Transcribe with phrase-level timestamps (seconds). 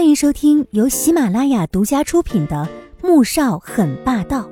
[0.00, 2.66] 欢迎收听由喜马拉雅独家出品的
[3.06, 4.48] 《穆少很霸道》，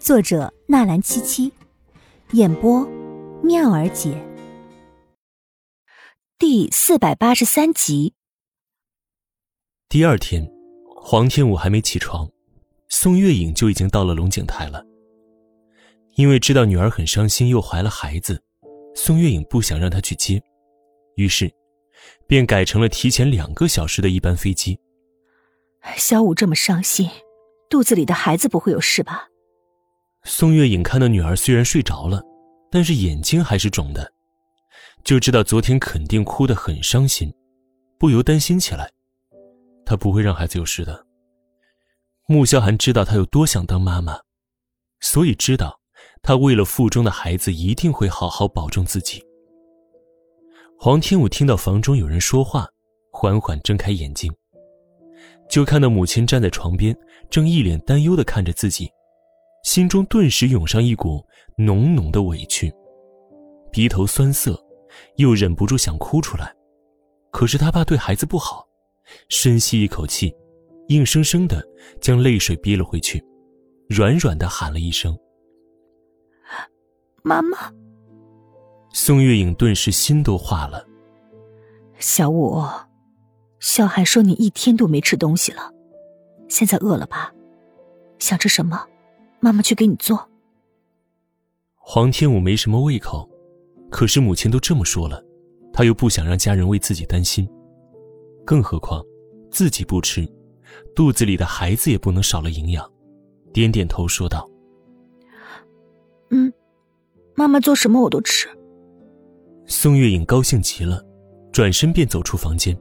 [0.00, 1.52] 作者纳兰七七，
[2.32, 2.84] 演播
[3.44, 4.20] 妙儿姐。
[6.36, 8.14] 第四百八十三集。
[9.88, 10.44] 第二天，
[10.96, 12.28] 黄天武还没起床，
[12.88, 14.84] 宋月影就已经到了龙井台了。
[16.16, 18.42] 因为知道女儿很伤心，又怀了孩子，
[18.96, 20.42] 宋月影不想让她去接，
[21.14, 21.48] 于是。
[22.26, 24.78] 便改成了提前两个小时的一班飞机。
[25.96, 27.08] 小五这么伤心，
[27.70, 29.28] 肚子里的孩子不会有事吧？
[30.24, 32.22] 宋月影看到女儿虽然睡着了，
[32.70, 34.12] 但是眼睛还是肿的，
[35.04, 37.32] 就知道昨天肯定哭得很伤心，
[37.98, 38.90] 不由担心起来。
[39.84, 41.06] 她不会让孩子有事的。
[42.26, 44.18] 穆萧寒知道她有多想当妈妈，
[44.98, 45.78] 所以知道
[46.22, 49.24] 她为了腹中的孩子一定会好好保重自己。
[50.78, 52.68] 黄天武听到房中有人说话，
[53.10, 54.30] 缓缓睁开眼睛，
[55.48, 56.96] 就看到母亲站在床边，
[57.30, 58.88] 正一脸担忧的看着自己，
[59.64, 61.24] 心中顿时涌上一股
[61.56, 62.72] 浓浓的委屈，
[63.72, 64.62] 鼻头酸涩，
[65.16, 66.54] 又忍不住想哭出来，
[67.32, 68.68] 可是他怕对孩子不好，
[69.30, 70.32] 深吸一口气，
[70.88, 71.66] 硬生生的
[72.02, 73.24] 将泪水憋了回去，
[73.88, 75.18] 软软的喊了一声
[77.24, 77.72] ：“妈妈。”
[78.98, 80.88] 宋月影顿时心都化了。
[81.98, 82.62] 小五，
[83.60, 85.70] 小海说你一天都没吃东西了，
[86.48, 87.30] 现在饿了吧？
[88.18, 88.86] 想吃什么，
[89.38, 90.26] 妈妈去给你做。
[91.74, 93.28] 黄天武没什么胃口，
[93.90, 95.22] 可是母亲都这么说了，
[95.74, 97.46] 他又不想让家人为自己担心，
[98.46, 99.04] 更何况
[99.50, 100.26] 自己不吃，
[100.94, 102.90] 肚子里的孩子也不能少了营养。
[103.52, 104.48] 点点头说道
[106.32, 106.50] ：“嗯，
[107.34, 108.48] 妈妈做什么我都吃。”
[109.86, 111.00] 宋月影高兴极了，
[111.52, 112.76] 转身便走出房间。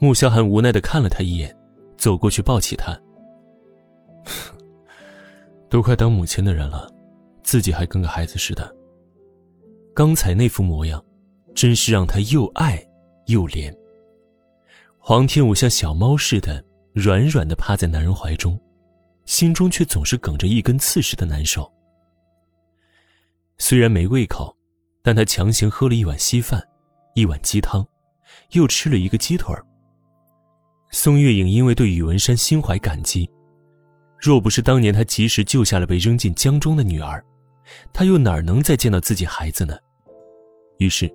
[0.00, 1.56] 穆萧寒无奈的看了他一眼，
[1.96, 3.00] 走过去抱起他。
[5.68, 6.92] 都快当母亲的人了，
[7.44, 8.74] 自己还跟个孩子似的。
[9.94, 11.00] 刚才那副模样，
[11.54, 12.84] 真是让他又爱
[13.26, 13.72] 又怜。
[14.98, 16.64] 黄天武像小猫似的
[16.94, 18.58] 软软的趴在男人怀中，
[19.24, 21.72] 心中却总是梗着一根刺似的难受。
[23.58, 24.52] 虽然没胃口。
[25.02, 26.62] 但他强行喝了一碗稀饭，
[27.14, 27.86] 一碗鸡汤，
[28.52, 29.54] 又吃了一个鸡腿
[30.90, 33.30] 宋月影因为对宇文山心怀感激，
[34.18, 37.24] 若不是当年他及时救下了被扔进江中的女儿，
[37.92, 39.78] 他又哪能再见到自己孩子呢？
[40.78, 41.10] 于是，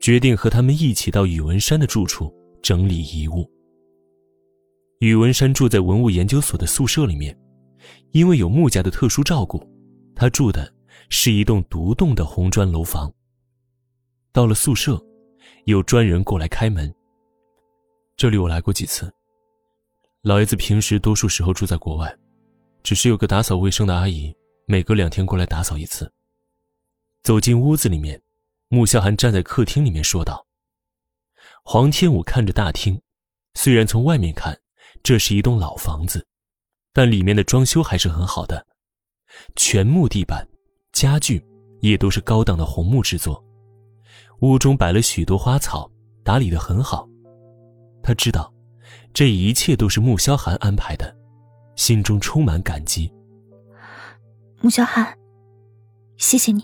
[0.00, 2.32] 决定和他们一起到宇文山的住处
[2.62, 3.50] 整理遗物。
[4.98, 7.34] 宇文山住在文物研究所的宿舍里面，
[8.12, 9.66] 因为有穆家的特殊照顾，
[10.14, 10.72] 他住的。
[11.10, 13.12] 是一栋独栋的红砖楼房。
[14.32, 14.98] 到了宿舍，
[15.66, 16.92] 有专人过来开门。
[18.16, 19.12] 这里我来过几次。
[20.22, 22.16] 老爷子平时多数时候住在国外，
[22.82, 24.34] 只是有个打扫卫生的阿姨，
[24.66, 26.10] 每隔两天过来打扫一次。
[27.22, 28.22] 走进屋子里面，
[28.68, 30.46] 穆萧寒站在客厅里面说道
[31.64, 33.00] ：“黄天武看着大厅，
[33.54, 34.60] 虽然从外面看
[35.02, 36.26] 这是一栋老房子，
[36.92, 38.66] 但里面的装修还是很好的，
[39.56, 40.46] 全木地板。”
[40.92, 41.42] 家具
[41.80, 43.42] 也都是高档的红木制作，
[44.40, 45.90] 屋中摆了许多花草，
[46.22, 47.08] 打理的很好。
[48.02, 48.52] 他知道，
[49.12, 51.16] 这一切都是穆萧寒安排的，
[51.76, 53.12] 心中充满感激。
[54.60, 55.16] 穆萧寒，
[56.16, 56.62] 谢谢你，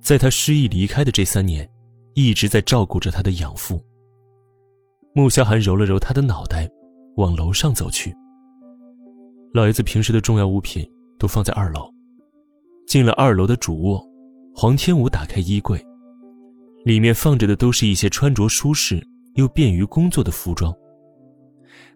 [0.00, 1.68] 在他失忆离开的这三年，
[2.14, 3.82] 一直在照顾着他的养父。
[5.14, 6.68] 穆萧寒揉了揉他的脑袋，
[7.16, 8.14] 往楼上走去。
[9.54, 10.86] 老爷子平时的重要物品
[11.18, 11.90] 都放在二楼。
[12.86, 14.02] 进了二楼的主卧，
[14.54, 15.84] 黄天武打开衣柜，
[16.84, 19.04] 里面放着的都是一些穿着舒适
[19.34, 20.72] 又便于工作的服装。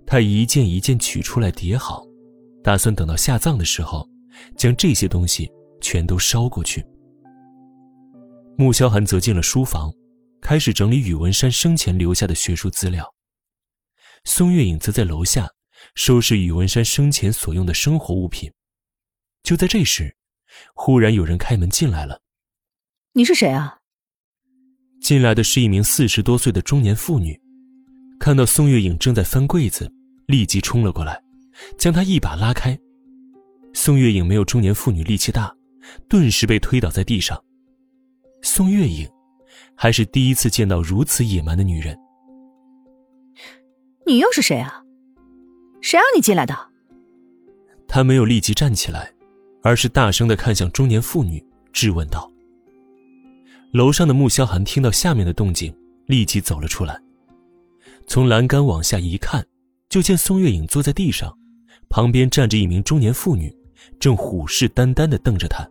[0.05, 2.05] 他一件一件取出来叠好，
[2.63, 4.09] 打算等到下葬的时候，
[4.57, 5.49] 将这些东西
[5.81, 6.85] 全都烧过去。
[8.57, 9.93] 穆萧寒则进了书房，
[10.41, 13.09] 开始整理宇文山生前留下的学术资料。
[14.25, 15.49] 宋月影则在楼下
[15.95, 18.51] 收拾宇文山生前所用的生活物品。
[19.43, 20.15] 就在这时，
[20.75, 22.21] 忽然有人开门进来了。
[23.13, 23.79] 你是谁啊？
[25.01, 27.41] 进来的是一名四十多岁的中年妇女，
[28.19, 29.91] 看到宋月影正在翻柜子，
[30.27, 31.23] 立即冲了过来，
[31.79, 32.79] 将她一把拉开。
[33.73, 35.55] 宋月影没有中年妇女力气大，
[36.09, 37.43] 顿时被推倒在地上。
[38.43, 39.09] 宋月影
[39.75, 41.97] 还是第一次见到如此野蛮的女人。
[44.07, 44.83] 你又是谁啊？
[45.81, 46.55] 谁让你进来的？
[47.89, 49.13] 她没有立即站起来。
[49.63, 52.31] 而是大声的看向中年妇女，质问道
[53.73, 55.75] ：“楼上的穆萧寒听到下面的动静，
[56.07, 57.01] 立即走了出来。
[58.07, 59.47] 从栏杆往下一看，
[59.89, 61.37] 就见宋月影坐在地上，
[61.89, 63.55] 旁边站着一名中年妇女，
[63.99, 65.69] 正虎视眈眈地瞪着他。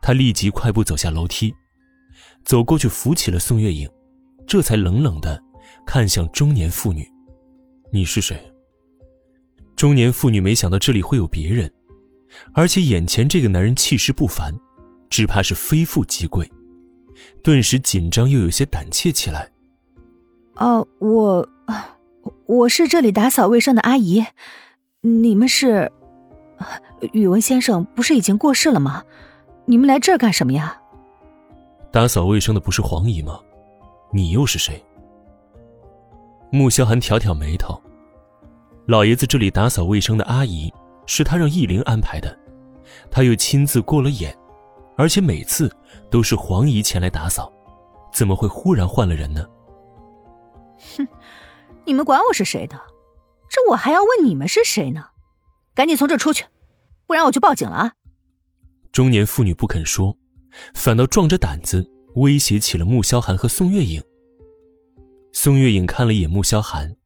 [0.00, 1.52] 他立即快步走下楼梯，
[2.44, 3.88] 走过去扶起了宋月影，
[4.46, 5.42] 这才冷冷地
[5.84, 7.06] 看向中年妇女
[7.92, 8.40] ：“你是谁？”
[9.74, 11.70] 中年妇女没想到这里会有别人，
[12.52, 14.54] 而且眼前这个男人气势不凡，
[15.08, 16.50] 只怕是非富即贵，
[17.42, 19.50] 顿时紧张又有些胆怯起来。
[20.56, 21.48] 哦，我，
[22.46, 24.24] 我是这里打扫卫生的阿姨，
[25.00, 25.92] 你们是？
[27.12, 29.04] 宇文先生不是已经过世了吗？
[29.66, 30.80] 你们来这儿干什么呀？
[31.92, 33.38] 打扫卫生的不是黄姨吗？
[34.12, 34.82] 你又是谁？
[36.50, 37.78] 穆萧寒挑挑眉头。
[38.86, 40.72] 老爷子这里打扫卫生的阿姨
[41.06, 42.38] 是他让易灵安排的，
[43.10, 44.36] 他又亲自过了眼，
[44.96, 45.74] 而且每次
[46.10, 47.52] 都是黄姨前来打扫，
[48.12, 49.46] 怎么会忽然换了人呢？
[50.96, 51.06] 哼，
[51.84, 52.80] 你们管我是谁的？
[53.48, 55.06] 这我还要问你们是谁呢？
[55.74, 56.44] 赶紧从这出去，
[57.06, 57.92] 不然我就报警了啊！
[58.92, 60.16] 中年妇女不肯说，
[60.74, 64.02] 反倒壮着胆子威胁起了穆萧寒和宋月影。
[65.32, 66.96] 宋月影看了一眼穆萧寒，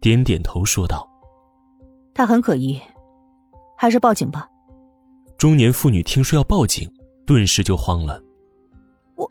[0.00, 1.08] 点点头说道
[2.14, 2.80] ：“他很可疑，
[3.78, 4.46] 还是报警吧。”
[5.38, 6.92] 中年妇女听说要报警，
[7.24, 8.22] 顿时就慌了
[9.16, 9.30] ：“我，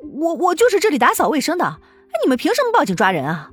[0.00, 1.78] 我，我就是这里打扫卫生的。”
[2.22, 3.50] 你们凭什么报警抓人啊？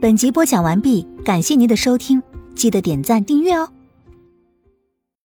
[0.00, 2.22] 本集播讲完毕，感谢您的收听，
[2.54, 3.68] 记得点赞订阅哦。